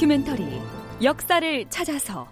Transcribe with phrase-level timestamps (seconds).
[0.00, 0.62] 다큐멘터리
[1.02, 2.26] 역사를 찾아서.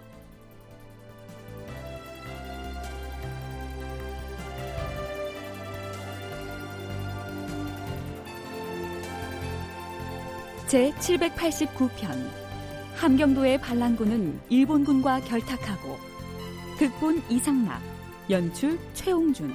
[10.65, 12.31] 제 789편
[12.95, 15.99] 함경도의 반란군은 일본군과 결탁하고
[16.79, 17.83] 극본 이상락
[18.31, 19.53] 연출 최홍준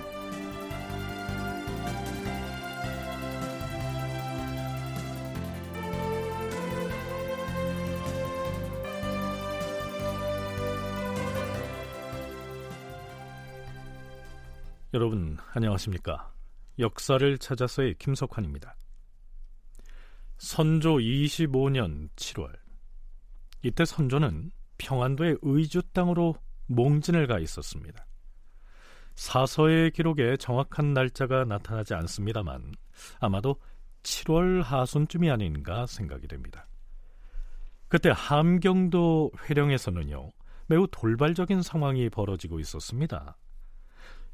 [14.95, 16.33] 여러분 안녕하십니까?
[16.79, 18.77] 역사를 찾아서의 김석환입니다.
[20.39, 22.53] 선조 25년 7월
[23.63, 26.37] 이때 선조는 평안도의 의주 땅으로
[26.69, 28.07] 몽진을 가 있었습니다.
[29.17, 32.73] 사서의 기록에 정확한 날짜가 나타나지 않습니다만
[33.19, 33.61] 아마도
[34.05, 36.69] 7월 하순쯤이 아닌가 생각이 됩니다.
[37.89, 40.31] 그때 함경도 회령에서는요
[40.69, 43.37] 매우 돌발적인 상황이 벌어지고 있었습니다.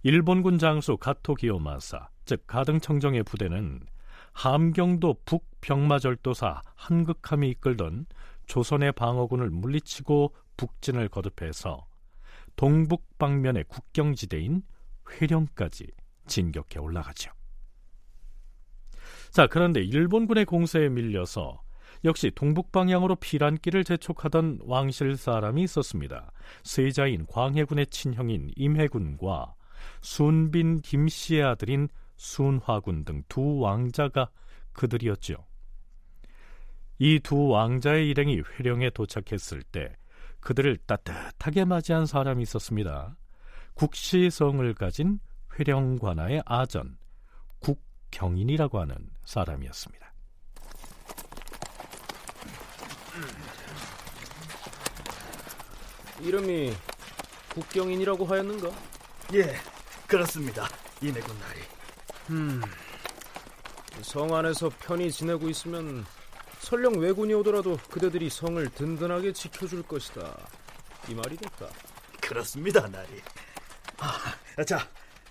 [0.02, 3.80] 일본군 장수 가토 기요마사, 즉 가등청정의 부대는
[4.32, 8.06] 함경도 북병마절도사 한극함이 이끌던
[8.46, 11.86] 조선의 방어군을 물리치고 북진을 거듭해서
[12.56, 14.62] 동북 방면의 국경지대인
[15.10, 15.86] 회령까지
[16.26, 17.30] 진격해 올라가죠.
[19.30, 21.60] 자, 그런데 일본군의 공세에 밀려서
[22.04, 26.32] 역시 동북 방향으로 피란길을 재촉하던 왕실 사람이 있었습니다.
[26.64, 29.54] 세자인 광해군의 친형인 임해군과
[30.02, 34.30] 순빈 김씨의 아들인 순화군 등 두 왕자가
[34.72, 35.36] 그들이었지요.
[36.98, 39.96] 이 두 왕자의 일행이 회령에 도착했을 때
[40.40, 43.16] 그들을 따뜻하게 맞이한 사람이 있었습니다.
[43.74, 45.18] 국시성을 가진
[45.58, 46.98] 회령 관아의 아전
[47.60, 50.12] 국경인이라고 하는 사람이었습니다.
[56.22, 56.72] 이름이
[57.54, 58.70] 국경인이라고 하였는가?
[59.32, 59.54] 예,
[60.08, 60.68] 그렇습니다.
[61.00, 61.60] 이내군 나리.
[62.30, 62.60] 음,
[64.02, 66.04] 성 안에서 편히 지내고 있으면
[66.58, 70.36] 설령 왜군이 오더라도 그대들이 성을 든든하게 지켜줄 것이다.
[71.08, 71.68] 이 말이 됐다.
[72.20, 73.22] 그렇습니다, 나리.
[73.98, 74.88] 아, 자,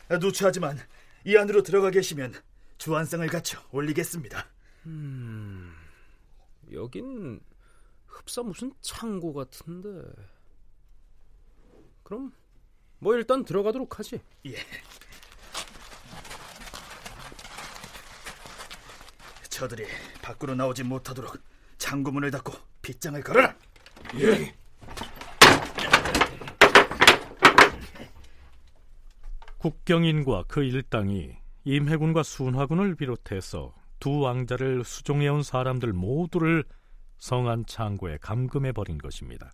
[0.10, 0.80] 누추하지만
[1.26, 2.34] 이 안으로 들어가 계시면
[2.78, 4.48] 주안상을 갖춰 올리겠습니다.
[4.86, 5.76] 음,
[6.72, 7.42] 여긴
[8.08, 9.90] 흡사 무슨 창고 같은데.
[12.04, 12.32] 그럼
[13.00, 14.22] 뭐 일단 들어가도록 하지.
[14.46, 14.56] 예.
[19.50, 19.86] 저들이
[20.22, 21.38] 밖으로 나오지 못하도록
[21.78, 23.56] 창구문을 닫고 빗장을 걸어라.
[24.20, 24.54] 예.
[29.58, 31.36] 국경인과 그 일당이
[31.66, 36.64] 임해군과 순화군을 비롯해서 두 왕자를 수종해온 사람들 모두를
[37.18, 39.52] 성안 창고에 감금해 버린 것입니다.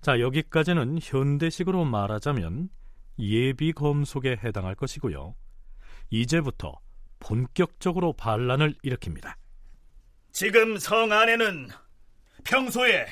[0.00, 2.70] 자, 여기까지는 현대식으로 말하자면
[3.18, 5.34] 예비 검속에 해당할 것이고요.
[6.08, 6.80] 이제부터
[7.18, 9.34] 본격적으로 반란을 일으킵니다.
[10.32, 11.68] 지금 성 안에는
[12.44, 13.08] 평소에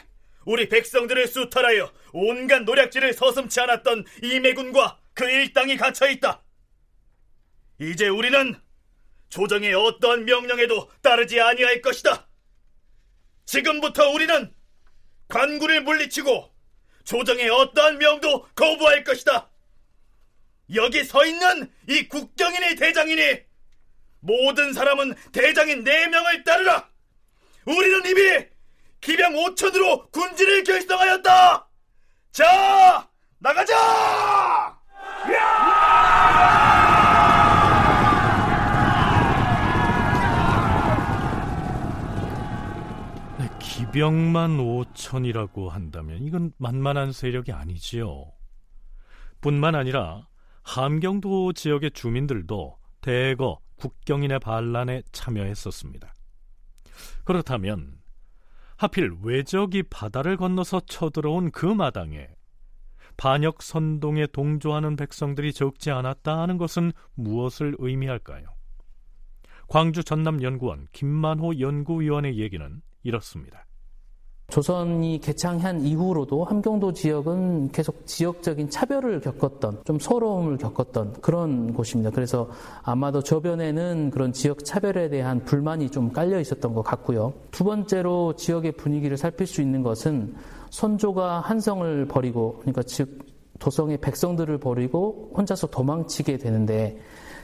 [0.46, 6.42] 우리 백성들을 수탈하여 온갖 노략질을 서슴치 않았던 이매군과 그 일당이 갇혀 있다.
[7.80, 8.54] 이제 우리는
[9.28, 12.26] 조정의 어떠한 명령에도 따르지 아니할 것이다.
[13.44, 14.54] 지금부터 우리는
[15.28, 16.57] 관군을 물리치고
[17.08, 19.48] 조정의 어떠한 명도 거부할 것이다.
[20.74, 23.40] 여기 서 있는 이 국경인의 대장이니
[24.20, 26.90] 모든 사람은 대장인 네 명을 따르라.
[27.64, 28.46] 우리는 이미
[29.00, 31.68] 기병 5천으로 군지를 결성하였다.
[32.32, 33.08] 자,
[33.38, 34.37] 나가자!
[43.98, 48.30] 네, 기병만 5천이라고 한다면 이건 만만한 세력이 아니지요.
[49.40, 50.28] 뿐만 아니라
[50.62, 56.14] 함경도 지역의 주민들도 대거 국경인의 반란에 참여했었습니다.
[57.24, 57.98] 그렇다면
[58.76, 62.28] 하필 외적이 바다를 건너서 쳐들어온 그 마당에
[63.16, 68.46] 반역 선동에 동조하는 백성들이 적지 않았다 하는 것은 무엇을 의미할까요?
[69.66, 73.67] 광주 전남연구원 김만호 연구위원의 얘기는 이렇습니다.
[74.50, 82.10] 조선이 개창한 이후로도 함경도 지역은 계속 지역적인 차별을 겪었던 좀 서러움을 겪었던 그런 곳입니다.
[82.10, 82.48] 그래서
[82.82, 87.34] 아마도 저변에는 그런 지역 차별에 대한 불만이 좀 깔려 있었던 것 같고요.
[87.50, 90.34] 두 번째로 지역의 분위기를 살필 수 있는 것은
[90.70, 93.26] 선조가 한성을 버리고 그러니까 즉
[93.58, 96.98] 도성의 백성들을 버리고 혼자서 도망치게 되는데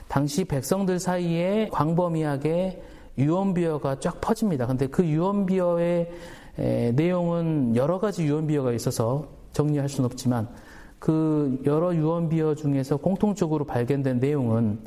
[0.09, 2.83] 당시 백성들 사이에 광범위하게
[3.19, 4.67] 유언비어가 쫙 퍼집니다.
[4.67, 6.11] 근데 그 유언비어의
[6.59, 10.49] 에, 내용은 여러 가지 유언비어가 있어서 정리할 수는 없지만
[10.99, 14.81] 그 여러 유언비어 중에서 공통적으로 발견된 내용은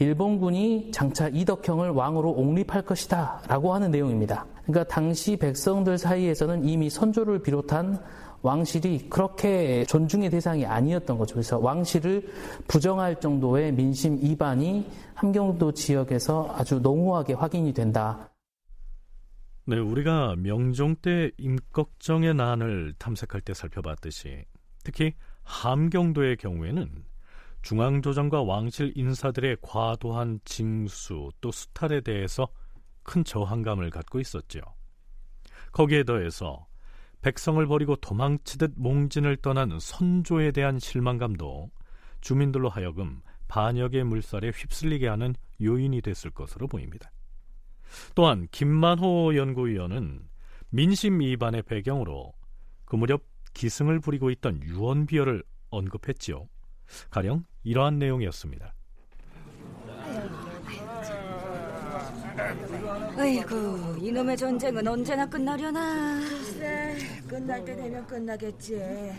[0.00, 4.46] 일본군이 장차 이덕형을 왕으로 옹립할 것이다 라고 하는 내용입니다.
[4.64, 8.00] 그러니까 당시 백성들 사이에서는 이미 선조를 비롯한
[8.42, 11.34] 왕실이 그렇게 존중의 대상이 아니었던 거죠.
[11.34, 12.26] 그래서 왕실을
[12.66, 18.30] 부정할 정도의 민심 이반이 함경도 지역에서 아주 농후하게 확인이 된다.
[19.70, 24.44] 네, 우리가 명종 때 임꺽정의 난을 탐색할 때 살펴봤듯이
[24.82, 25.14] 특히
[25.44, 27.04] 함경도의 경우에는
[27.62, 32.48] 중앙조정과 왕실 인사들의 과도한 징수 또 수탈에 대해서
[33.04, 34.60] 큰 저항감을 갖고 있었죠.
[35.70, 36.66] 거기에 더해서
[37.22, 41.70] 백성을 버리고 도망치듯 몽진을 떠난 선조에 대한 실망감도
[42.20, 47.12] 주민들로 하여금 반역의 물살에 휩쓸리게 하는 요인이 됐을 것으로 보입니다.
[48.14, 50.20] 또한 김만호 연구위원은
[50.70, 52.32] 민심 이반의 배경으로
[52.84, 53.22] 그 무렵
[53.54, 56.48] 기승을 부리고 있던 유언비어를 언급했지요.
[57.10, 58.74] 가령 이러한 내용이었습니다.
[63.16, 66.96] 아이고 이놈의 전쟁은 언제나 끝나려나 글쎄
[67.28, 69.12] 끝날 때 되면 끝나겠지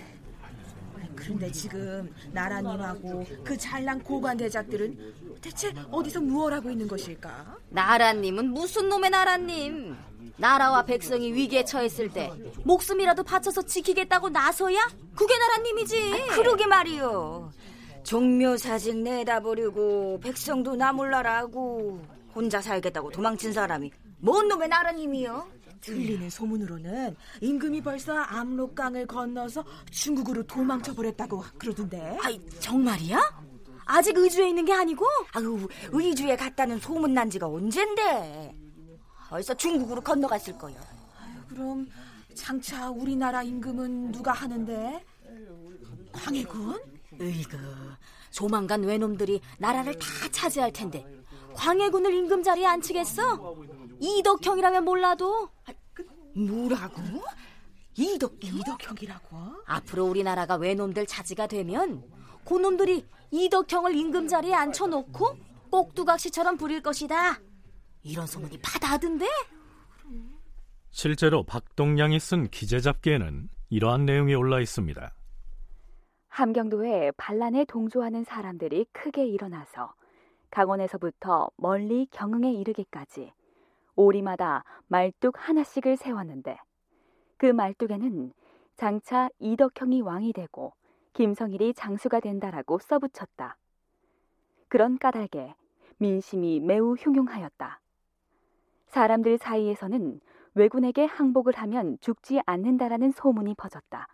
[1.16, 7.58] 그런데 지금 나라님하고 그 잘난 고관 대작들은 대체 어디서 무얼 하고 있는 것일까?
[7.70, 9.96] 나라님은 무슨 놈의 나라님?
[10.38, 12.32] 나라와 백성이 위기에 처했을 때
[12.64, 16.14] 목숨이라도 바쳐서 지키겠다고 나서야 그게 나라님이지.
[16.14, 17.52] 아, 그러게 말이요
[18.04, 22.02] 종묘사직 내다버리고 백성도 나몰라라고
[22.34, 25.48] 혼자 살겠다고 도망친 사람이 뭔 놈의 나라님이요?
[25.82, 32.18] 들리는 소문으로는 임금이 벌써 압록강을 건너서 중국으로 도망쳐 버렸다고 그러던데.
[32.22, 33.20] 아이 정말이야?
[33.86, 35.06] 아직 의주에 있는 게 아니고?
[35.34, 38.56] 아유 의주에 갔다는 소문 난 지가 언젠데?
[39.30, 40.76] 벌써 중국으로 건너갔을 거요.
[41.20, 41.88] 아유, 그럼
[42.36, 45.04] 장차 우리나라 임금은 누가 하는데?
[46.12, 46.80] 광해군?
[47.20, 47.58] 으이그
[48.30, 51.06] 조만간 외놈들이 나라를 다 차지할 텐데
[51.56, 53.56] 광해군을 임금 자리에 앉히겠어?
[54.00, 55.50] 이덕형이라면 몰라도
[55.94, 56.06] 그,
[56.36, 57.02] 뭐라고?
[57.98, 59.38] 이덕 이덕형이라고?
[59.66, 62.04] 앞으로 우리나라가 외놈들 차지가 되면
[62.46, 65.38] 고놈들이 이덕형을 임금 자리에 앉혀놓고
[65.70, 67.40] 꼭두각시처럼 부릴 것이다.
[68.04, 69.26] 이런 소문이 바다하던데?
[70.90, 75.14] 실제로 박동량이 쓴 기재잡기에는 이러한 내용이 올라 있습니다.
[76.28, 79.94] 함경도에 반란에 동조하는 사람들이 크게 일어나서
[80.52, 83.34] 강원에서부터 멀리 경흥에 이르기까지
[83.96, 86.58] 오리마다 말뚝 하나씩을 세웠는데
[87.38, 88.34] 그 말뚝에는
[88.76, 90.74] 장차 이덕형이 왕이 되고
[91.14, 93.58] 김성일이 장수가 된다라고 써붙였다.
[94.68, 95.56] 그런 까닭에
[95.98, 97.80] 민심이 매우 흉흉하였다.
[98.88, 100.20] 사람들 사이에서는
[100.54, 104.08] 왜군에게 항복을 하면 죽지 않는다라는 소문이 퍼졌다.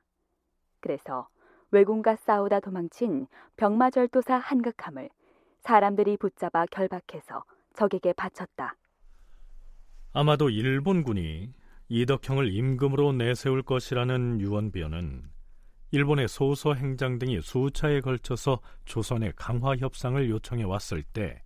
[0.79, 1.27] 그래서
[1.71, 5.09] 왜군과 싸우다 도망친 병마절도사 한극함을
[5.67, 7.43] 사람들이 붙잡아 결박해서
[7.75, 8.77] 적에게 바쳤다.
[10.13, 11.53] 아마도 일본군이
[11.89, 15.23] 이덕형을 임금으로 내세울 것이라는 유언비어는
[15.91, 21.43] 일본의 소서 행장 등이 수차에 걸쳐서 조선의 강화 협상을 요청해 왔을 때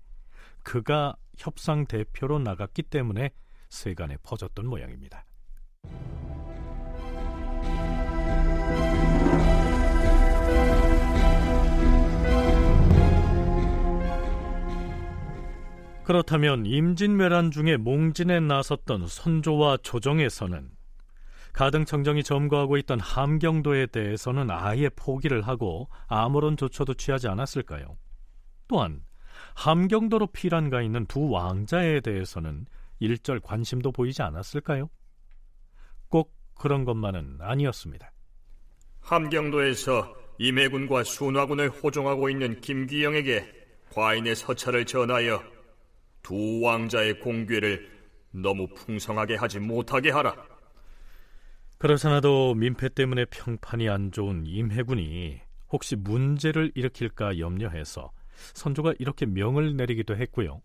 [0.64, 3.32] 그가 협상 대표로 나갔기 때문에
[3.70, 5.26] 세간에 퍼졌던 모양입니다.
[16.12, 20.70] 그렇다면 임진왜란 중에 몽진에 나섰던 선조와 조정에서는
[21.54, 27.96] 가등청정이 점거하고 있던 함경도에 대해서는 아예 포기를 하고 아무런 조처도 취하지 않았을까요?
[28.68, 29.06] 또한
[29.56, 32.66] 함경도로 피란가 있는 두 왕자에 대해서는
[33.00, 34.90] 일절 관심도 보이지 않았을까요?
[36.10, 38.12] 꼭 그런 것만은 아니었습니다.
[39.00, 43.50] 함경도에서 임해군과 순화군을 호종하고 있는 김귀영에게
[43.94, 45.42] 과인의 서찰을 전하여
[46.22, 47.90] 두 왕자의 공궤를
[48.32, 50.36] 너무 풍성하게 하지 못하게 하라.
[51.78, 58.12] 그렇잖아도 민폐 때문에 평판이 안 좋은 임해군이 혹시 문제를 일으킬까 염려해서
[58.54, 60.62] 선조가 이렇게 명을 내리기도 했고요.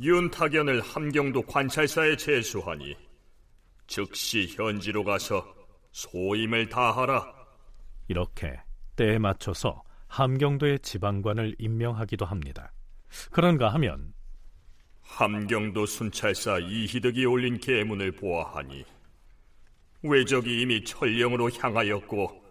[0.00, 2.96] 윤탁연을 함경도 관찰사에 제수하니
[3.86, 5.54] 즉시 현지로 가서
[5.92, 7.32] 소임을 다하라.
[8.08, 8.60] 이렇게
[8.96, 12.72] 때에 맞춰서 함경도의 지방관을 임명하기도 합니다.
[13.30, 14.12] 그런가 하면
[15.08, 18.84] 함경도 순찰사 이희덕이 올린 계문을 보아하니
[20.02, 22.44] 외적이 이미 천령으로 향하였고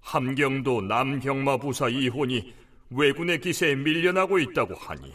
[0.00, 2.54] 함경도 남경마 부사 이혼이
[2.90, 5.12] 왜군의 기세에 밀려나고 있다고 하니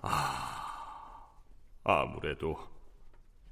[0.00, 1.30] 아
[1.84, 2.56] 아무래도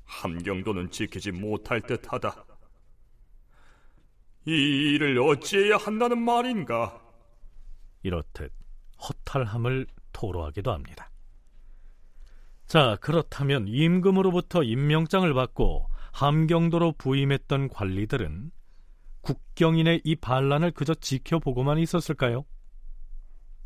[0.05, 2.45] 함경도는 지키지 못할 듯하다.
[4.47, 4.51] 이
[4.95, 7.01] 일을 어찌해야 한다는 말인가?
[8.03, 8.53] 이렇듯
[9.03, 11.10] 허탈함을 토로하기도 합니다.
[12.71, 18.53] 자, 그렇다면 임금으로부터 임명장을 받고 함경도로 부임했던 관리들은
[19.23, 22.45] 국경인의 이 반란을 그저 지켜보고만 있었을까요?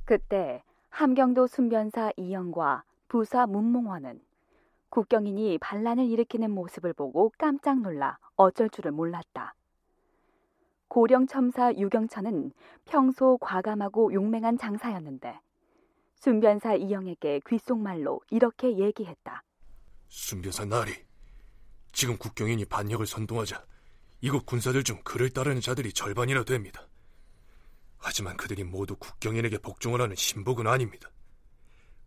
[0.07, 4.23] 그때 함경도 순변사 이영과 부사 문몽원은
[4.89, 9.55] 국경인이 반란을 일으키는 모습을 보고 깜짝 놀라 어쩔 줄을 몰랐다.
[10.89, 12.53] 고령 첨사 유경천은
[12.87, 15.41] 평소 과감하고 용맹한 장사였는데
[16.17, 19.43] 순변사 이영에게 귓속말로 이렇게 얘기했다.
[20.09, 20.95] 순변사 나리,
[21.93, 23.65] 지금 국경인이 반역을 선동하자
[24.21, 26.89] 이곳 군사들 중 그를 따르는 자들이 절반이나 됩니다.
[27.99, 31.11] 하지만 그들이 모두 국경인에게 복종을 하는 신복은 아닙니다.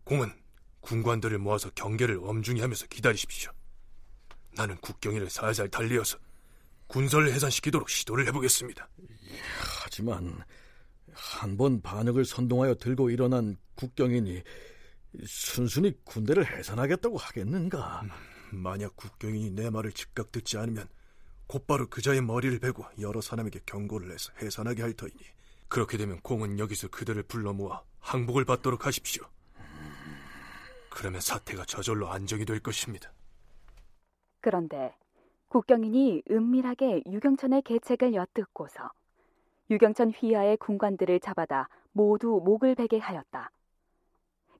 [0.04, 0.32] 공은
[0.80, 3.52] 군관들을 모아서 경계를 엄중히 하면서 기다리십시오.
[4.54, 6.18] 나는 국경인을 살살 달리어서
[6.86, 8.88] 군사를 해산시키도록 시도를 해보겠습니다.
[9.84, 10.42] 하지만
[11.18, 14.42] 한 번 반역을 선동하여 들고 일어난 국경인이
[15.26, 18.02] 순순히 군대를 해산하겠다고 하겠는가?
[18.52, 20.86] 만약 국경인이 내 말을 즉각 듣지 않으면
[21.48, 25.18] 곧바로 그자의 머리를 베고 여러 사람에게 경고를 해서 해산하게 할 터이니
[25.68, 29.24] 그렇게 되면 공은 여기서 그들을 불러 모아 항복을 받도록 하십시오.
[30.88, 33.12] 그러면 사태가 저절로 안정이 될 것입니다.
[34.40, 34.94] 그런데
[35.48, 38.90] 국경인이 은밀하게 유경천의 계책을 엿듣고서
[39.70, 43.50] 유경천 휘하의 군관들을 잡아다 모두 목을 베게 하였다.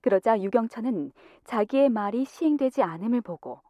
[0.01, 1.13] 그러자 유경천은
[1.45, 3.61] 자기의 말이 시행되지 않음을 보고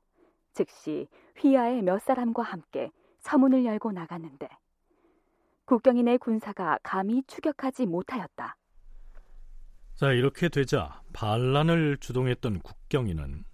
[0.53, 2.91] 즉시 휘하의 몇 사람과 함께
[3.21, 4.49] 서문을 열고 나갔는데
[5.67, 8.57] 국경인의 군사가 감히 추격하지 못하였다.
[9.95, 13.45] 자, 이렇게 되자 반란을 주동했던 국경인은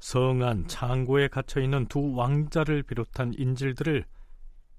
[0.00, 4.04] 성안 창고에 갇혀 있는 두 왕자를 비롯한 인질들을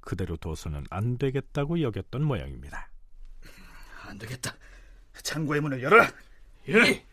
[0.01, 2.89] 그대로 둬서는 안 되겠다고 여겼던 모양입니다.
[4.07, 4.53] 안 되겠다.
[5.21, 6.11] 창고의 문을 열어라.
[6.69, 7.05] 예.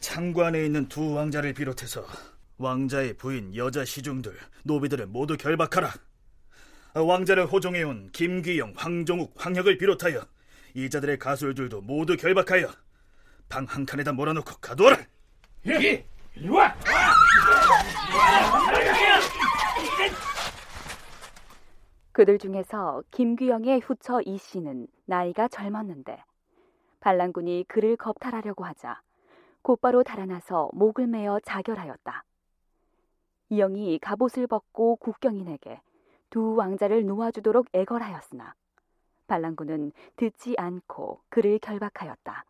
[0.00, 2.06] 창고 안에 있는 두 왕자를 비롯해서
[2.56, 5.92] 왕자의 부인 여자 시중들 노비들을 모두 결박하라.
[6.94, 10.26] 왕자를 호종해온 김귀영, 황종욱, 황혁을 비롯하여
[10.74, 12.72] 이자들의 가술들도 모두 결박하여
[13.48, 14.98] 방 한 칸에다 몰아놓고 가두어라.
[15.66, 16.04] 예,
[16.34, 16.74] 이리 와.
[22.18, 26.20] 그들 중에서 김규영의 후처 이 씨는 나이가 젊었는데
[26.98, 29.00] 반란군이 그를 겁탈하려고 하자
[29.62, 32.24] 곧바로 달아나서 목을 메어 자결하였다.
[33.50, 35.80] 이영이 갑옷을 벗고 국경인에게
[36.28, 38.52] 두 왕자를 놓아주도록 애걸하였으나
[39.28, 42.44] 반란군은 듣지 않고 그를 결박하였다.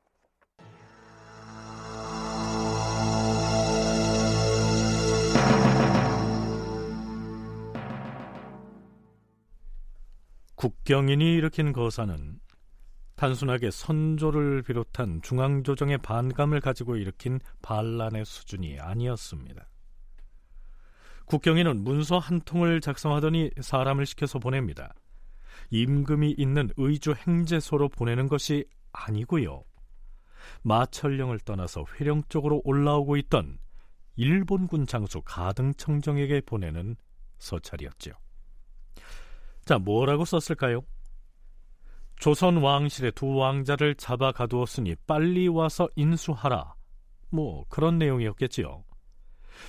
[10.59, 12.41] 국경인이 일으킨 거사는
[13.15, 19.69] 단순하게 선조를 비롯한 중앙조정의 반감을 가지고 일으킨 반란의 수준이 아니었습니다.
[21.27, 24.95] 국경인은 문서 한 통을 작성하더니 사람을 시켜서 보냅니다.
[25.71, 29.63] 임금이 있는 의주 행제소로 보내는 것이 아니고요.
[30.63, 33.61] 마철령을 떠나서 회령 쪽으로 올라오고 있던
[34.17, 36.97] 일본군 장수 가등청정에게 보내는
[37.39, 38.11] 서찰이었죠.
[39.69, 40.81] 자, 뭐라고 썼을까요?
[42.17, 46.73] 조선 왕실의 두 왕자를 잡아 가두었으니 빨리 와서 인수하라.
[47.29, 48.83] 뭐 그런 내용이었겠지요.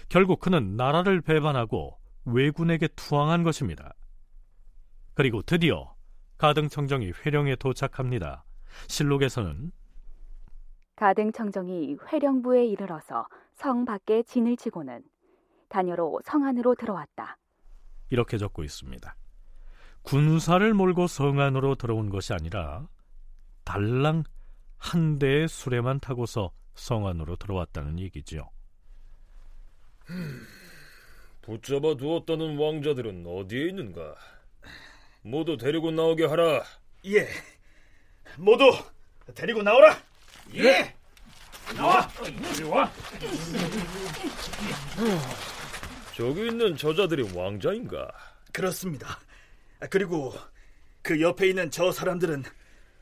[0.08, 3.94] 결국 그는 나라를 배반하고 왜군에게 투항한 것입니다.
[5.16, 5.94] 그리고 드디어
[6.38, 8.46] 가등청정이 회령에 도착합니다.
[8.88, 9.74] 실록에서는
[10.96, 15.04] 가등청정이 회령부에 이르러서 성 밖에 진을 치고는
[15.68, 17.38] 다녀로 성 안으로 들어왔다.
[18.10, 19.14] 이렇게 적고 있습니다.
[20.04, 22.88] 군사를 몰고 성 안으로 들어온 것이 아니라
[23.64, 24.24] 달랑
[24.78, 28.50] 한 대의 수레만 타고서 성 안으로 들어왔다는 얘기죠.
[31.42, 34.16] 붙잡아 두었다는 왕자들은 어디에 있는가?
[35.22, 36.64] 모두 데리고 나오게 하라.
[37.08, 37.28] 예.
[38.38, 38.72] 모두
[39.36, 39.98] 데리고 나오라.
[40.56, 40.96] 예.
[41.76, 42.08] 나와.
[42.26, 42.92] 이리 와.
[46.16, 48.10] 저기 있는 저자들이 왕자인가?
[48.52, 49.20] 그렇습니다.
[49.90, 50.34] 그리고
[51.02, 52.44] 그 옆에 있는 저 사람들은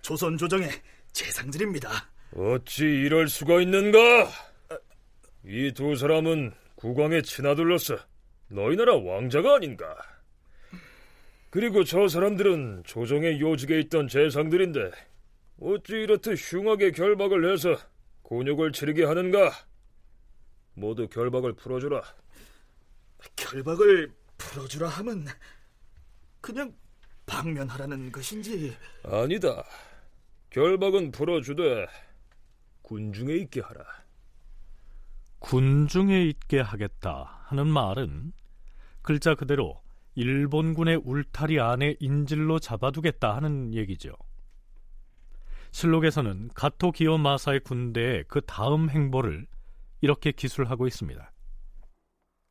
[0.01, 0.69] 조선 조정의
[1.12, 1.89] 재상들입니다.
[2.36, 3.98] 어찌 이럴 수가 있는가?
[5.46, 7.98] 이 두 사람은 국왕의 친아들로서
[8.50, 9.96] 너희 나라 왕자가 아닌가?
[11.50, 14.91] 그리고 저 사람들은 조정의 요직에 있던 재상들인데
[15.60, 17.75] 어찌 이렇듯 흉하게 결박을 해서
[18.24, 19.51] 곤욕을 치르게 하는가?
[20.74, 22.03] 모두 결박을 풀어주라.
[23.36, 25.25] 결박을 풀어주라 하면
[26.48, 26.74] 그냥
[27.25, 28.74] 방면하라는 것인지
[29.04, 29.66] 아니다.
[30.50, 31.86] 결박은 풀어주되
[32.84, 33.84] 군중에 있게 하라.
[35.39, 38.32] 군중에 있게 하겠다 하는 말은
[39.01, 39.82] 글자 그대로
[40.16, 44.13] 일본군의 울타리 안에 인질로 잡아두겠다 하는 얘기죠.
[45.72, 49.48] 실록에서는 가토 기요 마사의 군대의 그 다음 행보를
[50.00, 51.30] 이렇게 기술하고 있습니다.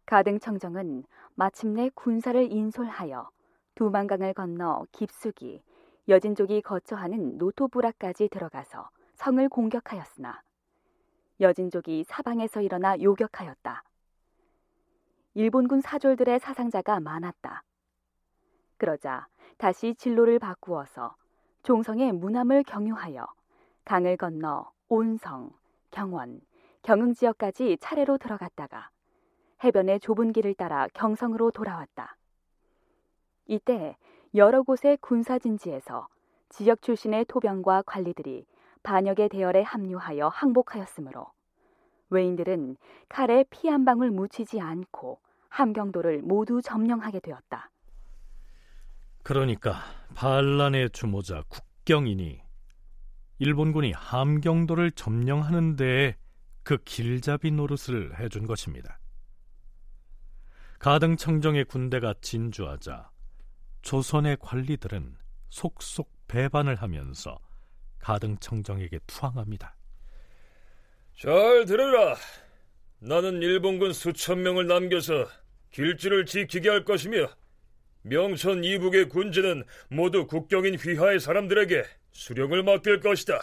[0.05, 3.31] 가등 청정은 마침내 군사를 인솔하여
[3.77, 5.63] 두만강을 건너 깊숙이
[6.09, 10.43] 여진족이 거처하는 노토부라까지 들어가서 성을 공격하였으나
[11.41, 13.83] 여진족이 사방에서 일어나 요격하였다.
[15.35, 17.63] 일본군 사졸들의 사상자가 많았다.
[18.79, 19.29] 그러자
[19.59, 21.15] 다시 진로를 바꾸어서
[21.63, 23.27] 종성의 문함을 경유하여
[23.85, 25.51] 강을 건너 온성,
[25.91, 26.41] 경원,
[26.81, 28.89] 경흥 지역까지 차례로 들어갔다가
[29.63, 32.17] 해변의 좁은 길을 따라 경성으로 돌아왔다.
[33.47, 33.97] 이때
[34.35, 36.09] 여러 곳의 군사진지에서
[36.49, 38.47] 지역 출신의 토병과 관리들이
[38.83, 41.27] 반역의 대열에 합류하여 항복하였으므로
[42.11, 42.77] 외인들은
[43.09, 47.71] 칼에 피 한 방울 묻히지 않고 함경도를 모두 점령하게 되었다.
[49.23, 49.75] 그러니까
[50.15, 52.41] 반란의 주모자 국경이니
[53.39, 56.17] 일본군이 함경도를 점령하는 데에
[56.63, 58.99] 그 길잡이 노릇을 해준 것입니다.
[60.79, 63.11] 가등청정의 군대가 진주하자
[63.87, 65.15] 조선의 관리들은
[65.49, 67.39] 속속 배반을 하면서
[68.01, 69.77] 가등청정에게 투항합니다.
[71.17, 72.17] 잘 들으라.
[72.99, 75.29] 나는 일본군 수천 명을 남겨서
[75.71, 77.29] 길지를 지키게 할 것이며
[78.03, 83.41] 명천 이북의 군지는 모두 국경인 휘하의 사람들에게 수령을 맡길 것이다.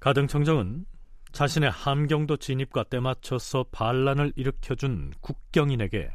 [0.00, 0.84] 가등청정은
[1.30, 6.10] 자신의 함경도 진입과 때맞춰서 반란을 일으켜준 국경인에게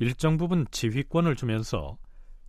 [0.00, 1.96] 일정 부분 지휘권을 주면서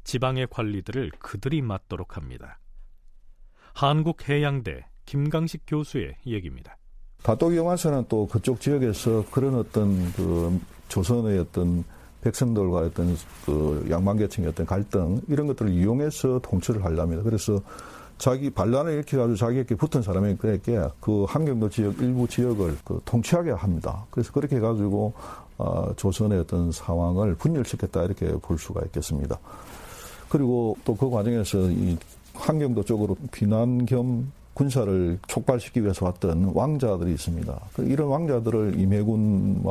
[0.05, 2.59] 지방의 관리들을 그들이 맡도록 합니다.
[3.73, 6.77] 한국해양대 김강식 교수의 얘기입니다.
[7.23, 11.83] 가토기 영화사는 또 그쪽 지역에서 그런 어떤 그 조선의 어떤
[12.21, 13.15] 백성들과 어떤
[13.45, 17.23] 그 양반계층의 어떤 갈등 이런 것들을 이용해서 통치를 하려합니다.
[17.23, 17.59] 그래서
[18.17, 20.59] 자기 반란을 일으켜가지고 자기에게 붙은 사람에게
[20.99, 24.05] 그 한경도 지역 일부 지역을 그 통치하게 합니다.
[24.09, 25.13] 그래서 그렇게 해가지고
[25.57, 29.37] 어, 조선의 어떤 상황을 분열시켰다 이렇게 볼 수가 있겠습니다.
[30.29, 31.97] 그리고 또 그 과정에서 이
[32.33, 37.59] 한경도 쪽으로 비난 겸 군사를 촉발시키기 위해서 왔던 왕자들이 있습니다.
[37.73, 39.63] 그 이런 왕자들을 임해군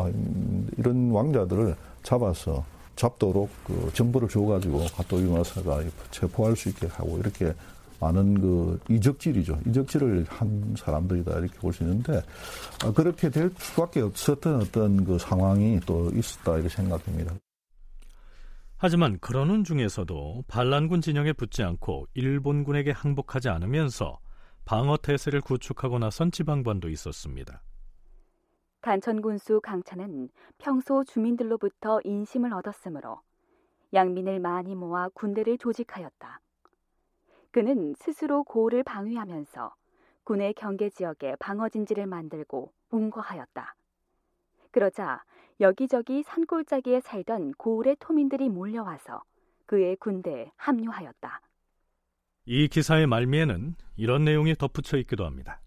[0.77, 2.65] 이런 왕자들을 잡아서
[2.97, 7.53] 잡도록 그 정보를 줘가지고 가토이마사가 체포할 수 있게 하고 이렇게
[8.01, 9.59] 많은 그 이적질이죠.
[9.67, 12.23] 이적질을 한 사람들이다 이렇게 볼 수 있는데
[12.85, 17.33] 아, 그렇게 될 수밖에 없었던 어떤 그 상황이 또 있었다 이렇게 생각됩니다.
[18.77, 24.19] 하지만 그러는 중에서도 반란군 진영에 붙지 않고 일본군에게 항복하지 않으면서
[24.65, 27.63] 방어 태세를 구축하고 나선 지방반도 있었습니다.
[28.81, 33.21] 단천군수 강찬은 평소 주민들로부터 인심을 얻었으므로
[33.95, 36.41] 양민을 많이 모아 군대를 조직하였다.
[37.51, 39.75] 그는 스스로 고을을 방위하면서
[40.25, 43.75] 군의 경계 지역에 방어 진지를 만들고 운거하였다.
[44.71, 45.23] 그러자
[45.61, 49.23] 여기저기 산골짜기에 살던 고을의 토민들이 몰려와서
[49.67, 51.41] 그의 군대에 합류하였다.
[52.47, 55.61] 이 기사의 말미에는 이런 내용이 덧붙여 있기도 합니다.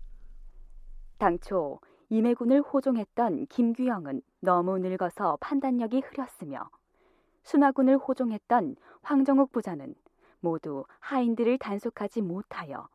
[1.18, 6.70] 당초 임해군을 호종했던 김규영은 너무 늙어서 판단력이 흐렸으며
[7.44, 9.96] 순화군을 호종했던 황정욱 부자는
[10.40, 12.90] 모두 하인들을 단속하지 못하여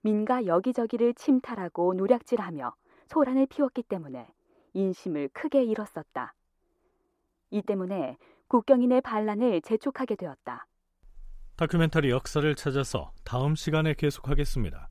[0.00, 2.74] 민가 여기저기를 침탈하고 노략질하며
[3.08, 4.28] 소란을 피웠기 때문에
[4.76, 6.34] 인심을 크게 잃었었다.
[7.50, 8.16] 이 때문에
[8.48, 10.66] 국경인의 반란을 재촉하게 되었다.
[11.56, 14.90] 다큐멘터리 역사를 찾아서 다음 시간에 계속하겠습니다.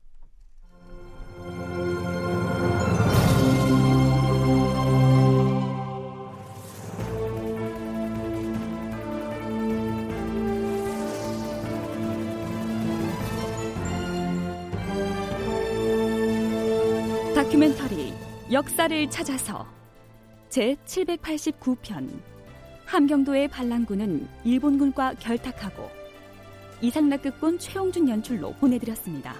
[17.34, 18.12] 다큐멘터리
[18.50, 19.75] 역사를 찾아서
[20.56, 22.08] 제 789편
[22.86, 25.90] 함경도의 반란군은 일본군과 결탁하고
[26.80, 29.34] 이상락극본 최홍준 연출로 보내드렸습니다.